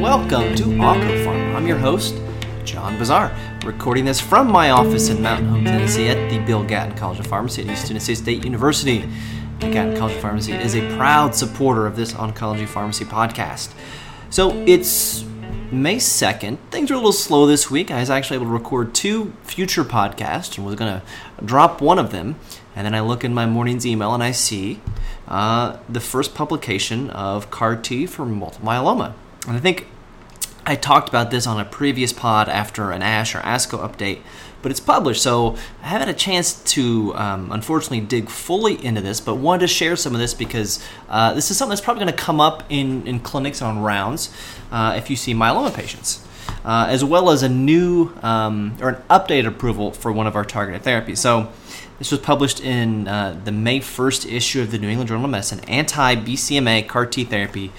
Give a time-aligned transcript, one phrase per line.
[0.00, 1.56] Welcome to OncoPharm.
[1.56, 2.20] I'm your host,
[2.64, 6.96] John Bossaer, recording this from my office in Mountain Home, Tennessee at the Bill Gatton
[6.98, 9.08] College of Pharmacy at East Tennessee State University.
[9.60, 13.72] The Gatton College of Pharmacy is a proud supporter of this oncology pharmacy podcast.
[14.28, 15.24] So it's
[15.72, 16.58] May 2nd.
[16.70, 17.90] Things are a little slow this week.
[17.90, 21.98] I was actually able to record two future podcasts and was going to drop one
[21.98, 22.36] of them.
[22.76, 24.80] And then I look in my morning's email and I see
[25.26, 29.14] uh, the first publication of CAR T for multiple myeloma.
[29.46, 29.86] And I think
[30.68, 34.18] I talked about this on a previous pod after an ASH or ASCO update,
[34.62, 39.00] but it's published, so I haven't had a chance to, um, unfortunately, dig fully into
[39.00, 42.02] this, but wanted to share some of this because uh, this is something that's probably
[42.02, 44.34] going to come up in, in clinics on rounds
[44.72, 46.26] uh, if you see myeloma patients.
[46.64, 50.44] Uh, as well as a new um, or an updated approval for one of our
[50.44, 51.18] targeted therapies.
[51.18, 51.52] So,
[52.00, 55.30] this was published in uh, the May 1st issue of the New England Journal of
[55.30, 57.72] Medicine Anti BCMA CAR T Therapy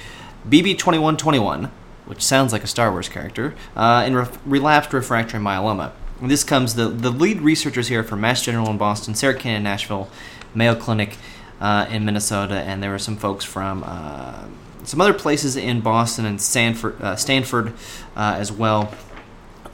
[0.48, 1.70] BB2121,
[2.08, 5.92] which sounds like a Star Wars character, uh, in re- relapsed refractory myeloma.
[6.22, 9.64] This comes, the, the lead researchers here from Mass General in Boston, Sarah Cannon in
[9.64, 10.10] Nashville,
[10.56, 11.18] Mayo Clinic
[11.62, 14.46] uh, in Minnesota, and there were some folks from uh,
[14.84, 17.74] some other places in Boston and Stanford, uh, Stanford
[18.16, 18.94] uh, as well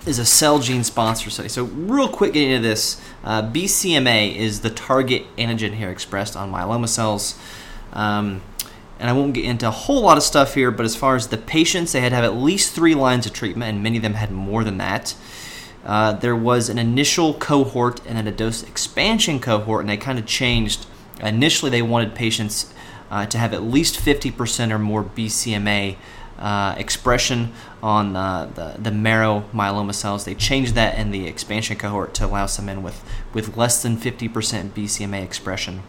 [0.06, 1.50] is a Celgene sponsor study.
[1.50, 6.52] So, real quick getting into this, uh, BCMA is the target antigen here expressed on
[6.52, 7.40] myeloma cells.
[7.94, 8.42] Um,
[9.04, 11.28] and I won't get into a whole lot of stuff here, but as far as
[11.28, 14.02] the patients, they had to have at least three lines of treatment, and many of
[14.02, 15.14] them had more than that.
[15.84, 20.18] Uh, there was an initial cohort and then a dose expansion cohort, and they kind
[20.18, 20.86] of changed.
[21.20, 22.74] Initially, they wanted patients
[23.12, 25.98] uh, to have at least 50% or more BCMA
[26.40, 30.24] uh, expression on uh, the, the marrow myeloma cells.
[30.24, 33.98] They changed that in the expansion cohort to allow some in with, with less than
[33.98, 34.30] 50%
[34.70, 35.84] BCMA expression.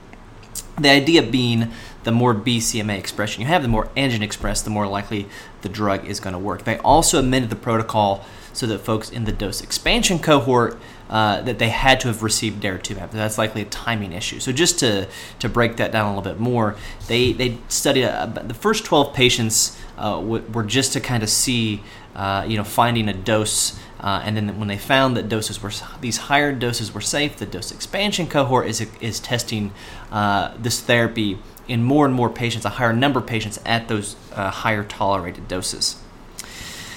[0.79, 1.71] The idea being
[2.05, 5.27] the more BCMA expression you have, the more antigen expressed, the more likely
[5.63, 6.65] the drug is going to work.
[6.65, 10.79] They also amended the protocol so that folks in the dose expansion cohort
[11.11, 13.11] uh, that they had to have received daratumumab.
[13.11, 14.41] That's likely a timing issue.
[14.41, 15.09] So just to
[15.41, 16.77] to break that down a little bit more,
[17.09, 21.83] they they studied uh, the first 12 patients uh, were just to kind of see
[22.15, 23.79] uh, you know finding a dose.
[24.01, 27.47] Uh, and then when they found that doses were these higher doses were safe, the
[27.47, 29.73] dose expansion cohort is is testing
[30.11, 31.39] uh, this therapy
[31.69, 35.97] in more and more patients, a higher number of patients at those higher tolerated doses.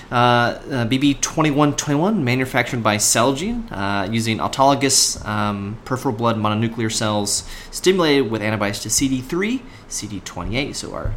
[0.09, 8.31] Uh, uh, BB2121, manufactured by Celgene, uh, using autologous um, peripheral blood mononuclear cells stimulated
[8.31, 11.13] with antibodies to CD3, CD28, so our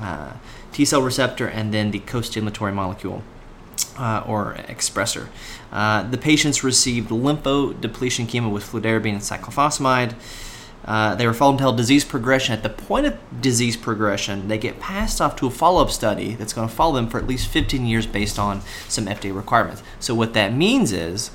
[0.00, 0.34] uh,
[0.72, 3.22] T cell receptor, and then the co stimulatory molecule.
[3.98, 5.28] Uh, or expressor.
[5.72, 10.12] Uh, the patients received lymphodepletion chemo with fludarabine and cyclophosphamide.
[10.86, 12.52] Uh, they were followed until disease progression.
[12.52, 16.34] At the point of disease progression, they get passed off to a follow up study
[16.34, 19.82] that's going to follow them for at least 15 years based on some FDA requirements.
[19.98, 21.30] So, what that means is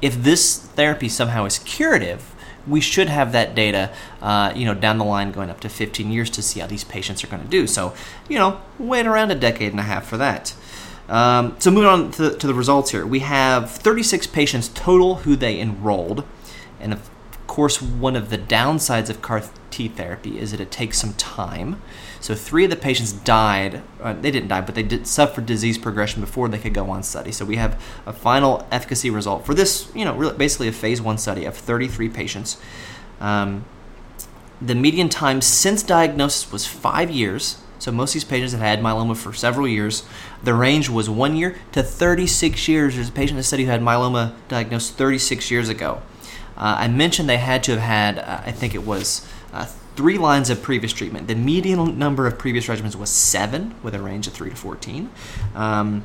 [0.00, 2.34] if this therapy somehow is curative,
[2.66, 3.90] we should have that data,
[4.22, 6.84] uh, you know, down the line going up to 15 years to see how these
[6.84, 7.66] patients are going to do.
[7.66, 7.94] So,
[8.28, 10.54] you know, wait around a decade and a half for that.
[11.08, 15.16] Um, so, moving on to the, to the results here, we have 36 patients total
[15.16, 16.24] who they enrolled,
[16.80, 16.98] and
[17.48, 21.82] course, one of the downsides of CAR T therapy is that it takes some time.
[22.20, 23.82] So three of the patients died.
[24.00, 27.02] Uh, they didn't die, but they did suffer disease progression before they could go on
[27.02, 27.32] study.
[27.32, 29.90] So we have a final efficacy result for this.
[29.94, 32.60] You know, really, basically a phase one study of 33 patients.
[33.20, 33.64] Um,
[34.60, 37.58] the median time since diagnosis was five years.
[37.78, 40.02] So most of these patients have had myeloma for several years.
[40.42, 42.96] The range was one year to 36 years.
[42.96, 46.02] There's a patient in the study who had myeloma diagnosed 36 years ago.
[46.58, 49.64] Uh, I mentioned they had to have had, uh, I think it was uh,
[49.94, 51.28] three lines of previous treatment.
[51.28, 55.08] The median number of previous regimens was seven, with a range of three to 14.
[55.54, 56.04] Um,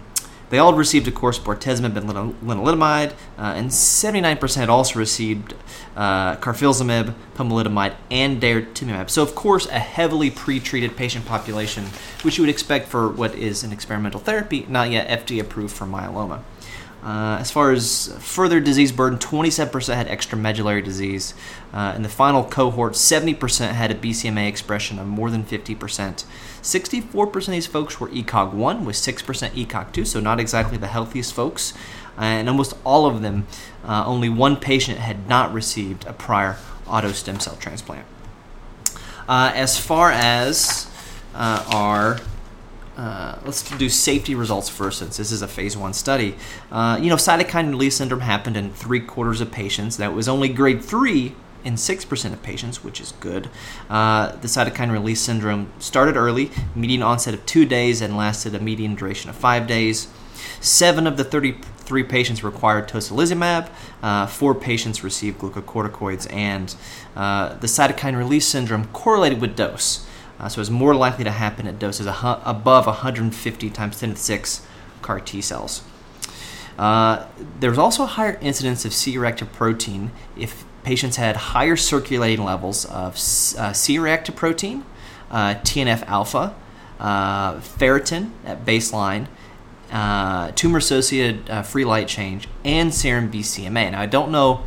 [0.51, 5.55] they all received, of course, bortezomib and lenalidomide, uh, and 79% also received
[5.95, 9.09] uh, carfilzomib, pomalidomide, and daratumumab.
[9.09, 11.85] So, of course, a heavily pretreated patient population,
[12.21, 15.85] which you would expect for what is an experimental therapy, not yet FDA approved for
[15.85, 16.43] myeloma.
[17.03, 21.33] Uh, as far as further disease burden, 27% had extramedullary disease.
[21.73, 26.23] Uh, in the final cohort, 70% had a BCMA expression of more than 50%.
[26.61, 30.87] 64% of these folks were ECOG 1, with 6% ECOG 2, so not exactly the
[30.87, 31.73] healthiest folks.
[32.17, 33.47] Uh, and almost all of them,
[33.83, 36.57] uh, only one patient had not received a prior
[36.87, 38.05] auto stem cell transplant.
[39.27, 40.89] Uh, as far as
[41.35, 42.19] uh, our
[42.97, 46.35] uh, let's do safety results first, since this is a phase one study.
[46.71, 49.97] Uh, you know, cytokine release syndrome happened in three quarters of patients.
[49.97, 53.49] That was only grade three in 6% of patients, which is good.
[53.89, 58.59] Uh, the cytokine release syndrome started early, median onset of two days, and lasted a
[58.59, 60.07] median duration of five days.
[60.59, 63.69] Seven of the 33 patients required tocilizumab.
[64.01, 66.75] Uh, four patients received glucocorticoids, and
[67.15, 70.05] uh, the cytokine release syndrome correlated with dose.
[70.39, 74.19] Uh, so it's more likely to happen at doses above 150 times 10 to the
[74.19, 74.65] 6
[75.01, 75.83] CAR T cells.
[76.77, 77.25] Uh,
[77.59, 82.85] there was also a higher incidence of C-reactive protein if patients had higher circulating levels
[82.85, 84.83] of uh, C-reactive protein,
[85.29, 86.55] uh, TNF alpha,
[86.99, 89.27] uh, ferritin at baseline,
[90.55, 93.91] tumor-associated uh, free light change, and serum BCMA.
[93.91, 94.63] Now, I don't know,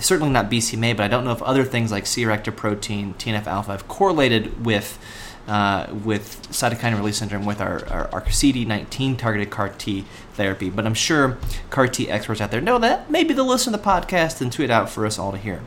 [0.00, 3.72] certainly not BCMA, but I don't know if other things like C-reactive protein, TNF alpha
[3.72, 4.98] have correlated with
[5.46, 10.70] uh, with cytokine release syndrome with our, our, our, CD19 targeted CAR T therapy.
[10.70, 11.38] But I'm sure
[11.70, 13.08] CAR T experts out there know that.
[13.12, 15.62] Maybe they'll listen to the podcast and tweet out for us all to hear.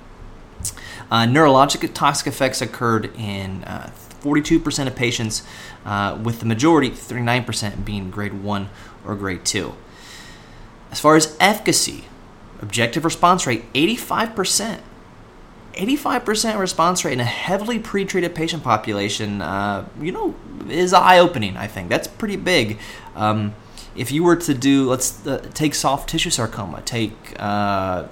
[1.09, 3.89] Uh, neurologic toxic effects occurred in uh,
[4.21, 5.43] 42% of patients,
[5.85, 8.69] uh, with the majority, 39%, being grade 1
[9.05, 9.73] or grade 2.
[10.91, 12.05] As far as efficacy,
[12.61, 14.79] objective response rate, 85%.
[15.73, 20.35] 85% response rate in a heavily pretreated patient population, uh, you know,
[20.67, 21.89] is eye opening, I think.
[21.89, 22.79] That's pretty big.
[23.15, 23.55] Um,
[23.95, 28.07] if you were to do, let's uh, take soft tissue sarcoma, take, uh,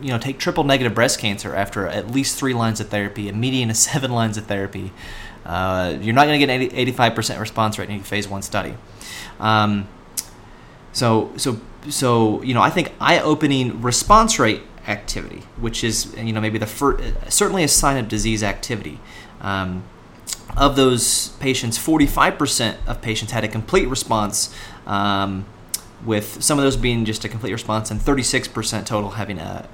[0.00, 3.32] you know, take triple negative breast cancer after at least three lines of therapy, a
[3.32, 4.92] median of seven lines of therapy,
[5.44, 8.42] uh, you're not going to get an 80, 85% response rate in a phase one
[8.42, 8.74] study.
[9.38, 9.88] Um,
[10.92, 16.32] so, so, so, you know, I think eye opening response rate activity, which is you
[16.32, 19.00] know maybe the first, certainly a sign of disease activity.
[19.40, 19.84] Um,
[20.56, 24.54] of those patients, 45% of patients had a complete response,
[24.86, 25.46] um,
[26.04, 29.68] with some of those being just a complete response, and 36% total having a,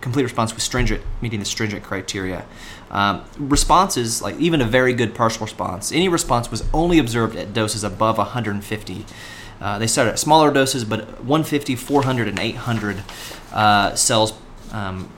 [0.00, 2.46] complete response with stringent, meeting the stringent criteria.
[2.90, 7.52] Um, responses, like even a very good partial response, any response was only observed at
[7.52, 9.04] doses above 150
[9.60, 13.02] uh, they started at smaller doses, but 150, 400, and 800
[13.52, 14.32] uh, cells
[14.72, 15.10] um,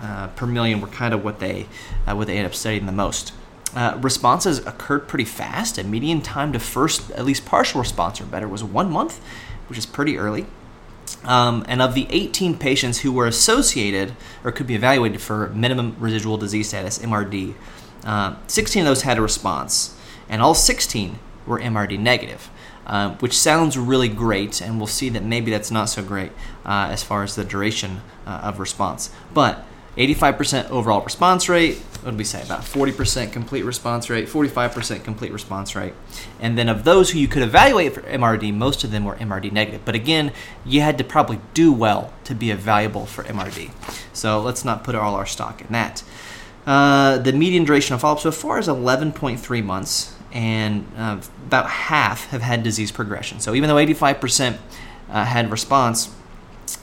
[0.00, 1.66] uh, per million were kind of what they
[2.06, 3.32] uh, what they ended up studying the most.
[3.74, 5.78] Uh, responses occurred pretty fast.
[5.78, 9.20] A median time to first, at least partial response or better, was one month,
[9.68, 10.46] which is pretty early.
[11.24, 14.14] Um, and of the 18 patients who were associated
[14.44, 17.54] or could be evaluated for minimum residual disease status (MRD),
[18.46, 19.96] 16 of those had a response,
[20.28, 22.50] and all 16 were MRD negative.
[22.90, 26.32] Uh, which sounds really great, and we'll see that maybe that's not so great
[26.66, 29.10] uh, as far as the duration uh, of response.
[29.32, 29.64] But
[29.96, 32.42] 85% overall response rate, what did we say?
[32.42, 35.94] About 40% complete response rate, 45% complete response rate.
[36.40, 39.52] And then of those who you could evaluate for MRD, most of them were MRD
[39.52, 39.84] negative.
[39.84, 40.32] But again,
[40.66, 43.70] you had to probably do well to be evaluable for MRD.
[44.12, 46.02] So let's not put all our stock in that.
[46.66, 51.68] Uh, the median duration of follow up so far is 11.3 months and uh, about
[51.68, 53.40] half have had disease progression.
[53.40, 54.58] So even though 85%
[55.08, 56.14] uh, had response,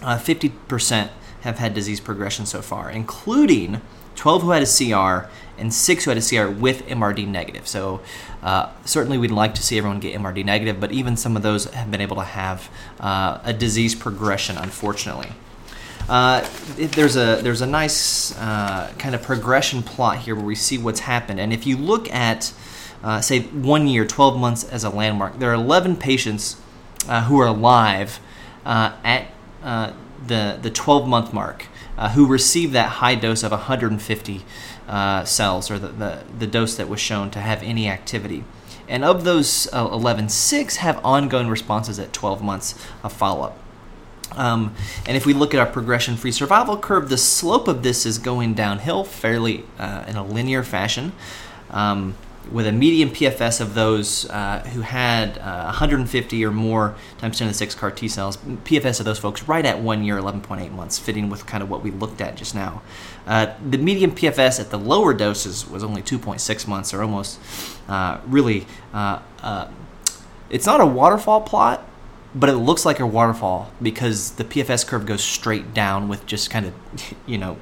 [0.02, 1.10] uh, 50%
[1.42, 3.82] have had disease progression so far, including
[4.16, 7.68] 12 who had a CR and 6 who had a CR with MRD negative.
[7.68, 8.02] So
[8.44, 11.66] uh, certainly we'd like to see everyone get MRD negative, but even some of those
[11.66, 15.30] have been able to have uh, a disease progression, unfortunately.
[16.10, 16.48] Uh,
[16.78, 21.02] there's a there's a nice uh, kind of progression plot here where we see what's
[21.02, 22.54] happened, and if you look at
[23.04, 25.40] uh, say one year, 12 months as a landmark.
[25.40, 26.58] There are 11 patients
[27.08, 28.20] uh, who are alive
[28.66, 29.28] uh, at
[29.64, 29.94] uh,
[30.26, 34.46] the the 12 month mark uh, who received that high dose of 150
[34.88, 38.44] uh, cells, or the, the, the dose that was shown to have any activity.
[38.90, 42.74] And of those 11, six have ongoing responses at 12 months
[43.04, 43.58] of follow up.
[44.32, 44.76] Um,
[45.06, 48.18] and if we look at our progression free survival curve, the slope of this is
[48.18, 51.12] going downhill fairly in a linear fashion.
[51.70, 52.16] Um,
[52.52, 57.48] with a median PFS of those uh, who had uh, 150 or more times 10
[57.48, 60.72] to the 6 CAR T cells, PFS of those folks right at one year, 11.8
[60.72, 62.82] months, fitting with kind of what we looked at just now.
[63.26, 67.40] Uh, the median PFS at the lower doses was only 2.6 months, or almost
[67.88, 68.66] uh, really.
[68.94, 69.70] Uh, uh,
[70.50, 71.86] it's not a waterfall plot,
[72.34, 76.50] but it looks like a waterfall because the PFS curve goes straight down with just
[76.50, 76.74] kind of,
[77.26, 77.58] you know,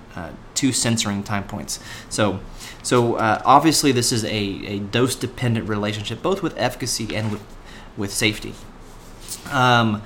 [0.66, 1.80] two censoring time points.
[2.10, 2.40] So
[2.86, 7.42] so uh, obviously, this is a, a dose dependent relationship, both with efficacy and with
[7.98, 8.54] with safety.
[9.52, 10.02] Um,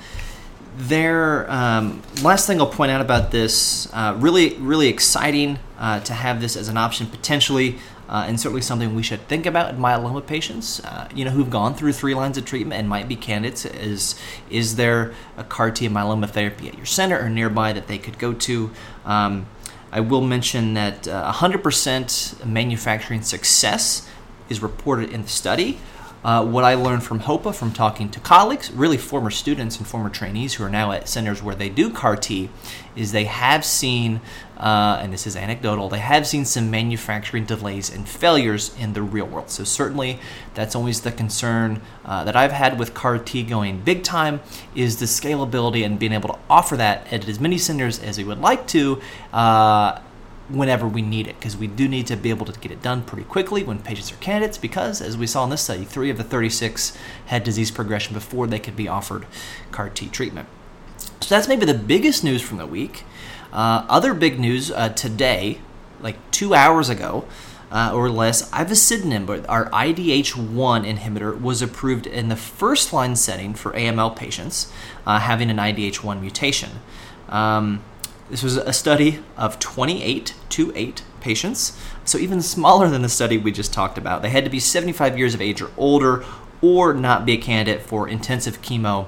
[0.77, 6.13] there, um, last thing I'll point out about this, uh, really, really exciting uh, to
[6.13, 9.77] have this as an option potentially, uh, and certainly something we should think about in
[9.77, 13.17] myeloma patients, uh, you know, who've gone through three lines of treatment and might be
[13.17, 13.65] candidates.
[13.65, 14.15] Is
[14.49, 18.17] is there a CAR T myeloma therapy at your center or nearby that they could
[18.17, 18.71] go to?
[19.03, 19.47] Um,
[19.91, 24.07] I will mention that uh, 100% manufacturing success
[24.49, 25.79] is reported in the study.
[26.23, 30.09] Uh, what I learned from HOPA from talking to colleagues, really former students and former
[30.09, 32.49] trainees who are now at centers where they do CAR T,
[32.95, 34.19] is they have seen,
[34.57, 39.01] uh, and this is anecdotal, they have seen some manufacturing delays and failures in the
[39.01, 39.49] real world.
[39.49, 40.19] So, certainly,
[40.55, 44.41] that's always the concern uh, that I've had with CAR T going big time
[44.75, 48.25] is the scalability and being able to offer that at as many centers as we
[48.25, 49.99] would like to uh,
[50.49, 53.03] whenever we need it because we do need to be able to get it done
[53.03, 56.17] pretty quickly when patients are candidates because as we saw in this study three of
[56.17, 59.25] the 36 had disease progression before they could be offered
[59.71, 60.47] car t treatment
[61.19, 63.03] so that's maybe the biggest news from the week
[63.53, 65.59] uh, other big news uh, today
[66.01, 67.25] like two hours ago
[67.71, 73.71] uh, or less, ivosidenib, our IDH1 inhibitor, was approved in the first line setting for
[73.73, 74.71] AML patients
[75.05, 76.71] uh, having an IDH1 mutation.
[77.27, 77.83] Um,
[78.29, 83.37] this was a study of 28 to 8 patients, so even smaller than the study
[83.37, 84.21] we just talked about.
[84.21, 86.23] They had to be 75 years of age or older
[86.61, 89.07] or not be a candidate for intensive chemo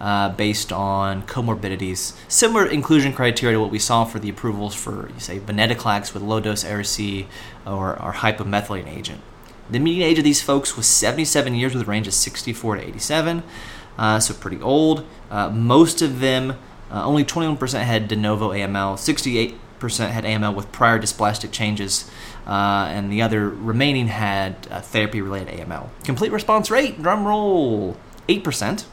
[0.00, 2.14] uh, based on comorbidities.
[2.28, 6.40] Similar inclusion criteria to what we saw for the approvals for, say, venetoclax with low
[6.40, 7.26] dose Ara-C
[7.66, 9.20] or, or hypomethylating agent.
[9.70, 12.82] The median age of these folks was 77 years with a range of 64 to
[12.82, 13.42] 87,
[13.96, 15.06] uh, so pretty old.
[15.30, 16.58] Uh, most of them
[16.92, 22.10] uh, only 21% had de novo AML, 68% had AML with prior dysplastic changes,
[22.46, 25.88] uh, and the other remaining had uh, therapy related AML.
[26.04, 27.96] Complete response rate, drum roll,
[28.28, 28.84] 8%.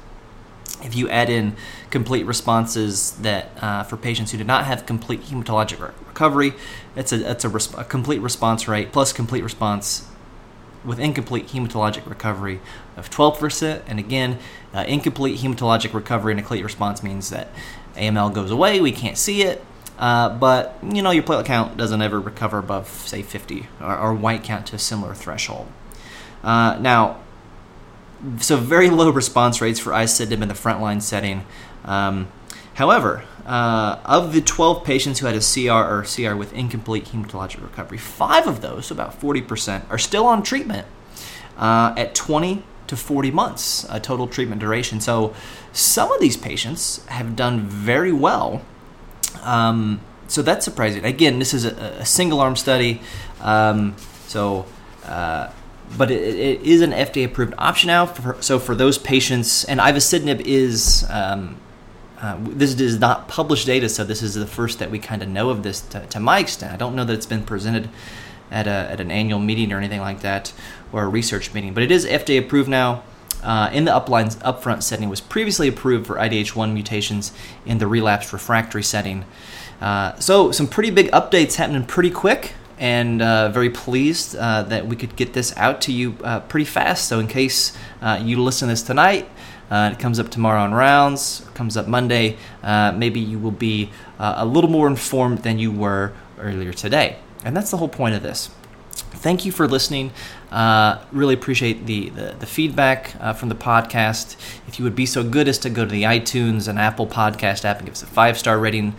[0.81, 1.57] If you add in
[1.89, 6.53] complete responses that uh, for patients who did not have complete hematologic re- recovery,
[6.95, 10.09] it's a, a, res- a complete response rate plus complete response
[10.85, 12.61] with incomplete hematologic recovery
[12.95, 13.81] of 12%.
[13.87, 14.39] And again,
[14.73, 17.49] uh, incomplete hematologic recovery and a complete response means that
[17.95, 19.63] AML goes away, we can't see it,
[19.97, 24.13] uh, but you know your platelet count doesn't ever recover above say 50 or, or
[24.13, 25.67] white count to a similar threshold.
[26.43, 27.19] Uh, now,
[28.39, 31.45] so very low response rates for ivosidenib in the frontline setting.
[31.85, 32.27] Um,
[32.75, 37.61] however, uh, of the 12 patients who had a CR or CR with incomplete hematologic
[37.61, 40.87] recovery, five of those, about 40%, are still on treatment
[41.57, 44.99] uh, at 20 to 40 months a total treatment duration.
[44.99, 45.33] So
[45.71, 48.61] some of these patients have done very well.
[49.41, 51.05] Um, so that's surprising.
[51.05, 53.01] Again, this is a, a single arm study.
[53.41, 53.95] Um,
[54.27, 54.65] so,
[55.05, 55.51] uh,
[55.97, 58.05] but it, it is an FDA approved option now.
[58.05, 61.05] For, so for those patients, and ivosidenib is.
[61.09, 61.57] Um,
[62.21, 65.29] uh, this is not published data, so this is the first that we kind of
[65.29, 66.73] know of this to, to my extent.
[66.73, 67.89] I don't know that it's been presented
[68.51, 70.53] at, a, at an annual meeting or anything like that
[70.91, 71.73] or a research meeting.
[71.73, 73.03] But it is FDA approved now.
[73.41, 77.31] Uh, in the uplines upfront setting was previously approved for IDH1 mutations
[77.65, 79.23] in the relapsed refractory setting.
[79.79, 84.87] Uh, so some pretty big updates happening pretty quick, and uh, very pleased uh, that
[84.87, 87.07] we could get this out to you uh, pretty fast.
[87.07, 89.29] So in case uh, you listen to this tonight,
[89.71, 94.69] it comes up tomorrow on rounds, comes up Monday, maybe you will be a little
[94.69, 97.17] more informed than you were earlier today.
[97.43, 98.49] And that's the whole point of this.
[99.11, 100.11] Thank you for listening.
[100.51, 104.35] Uh, really appreciate the, the, the feedback uh, from the podcast.
[104.67, 107.65] If you would be so good as to go to the iTunes and Apple Podcast
[107.65, 108.95] app and give us a five star rating,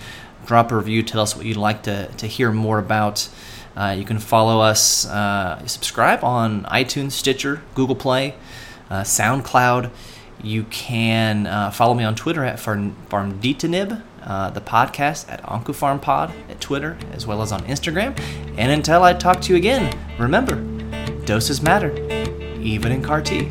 [0.47, 3.29] drop a review, tell us what you'd like to, to hear more about.
[3.77, 8.35] Uh, you can follow us, uh, subscribe on iTunes, Stitcher, Google Play,
[8.91, 9.91] uh, SoundCloud.
[10.43, 14.03] You can uh, follow me on Twitter at Farm, PharmDitanib
[14.53, 18.17] the podcast at OncoPharmPod at Twitter as well as on Instagram.
[18.57, 20.55] And until I talk to you again, remember,
[21.25, 21.93] doses matter,
[22.61, 23.51] even in CAR T.